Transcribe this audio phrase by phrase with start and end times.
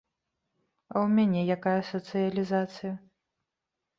[0.93, 2.93] А ў мяне якая сацыялізацыя?